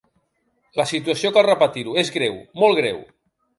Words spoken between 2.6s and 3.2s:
molt greu.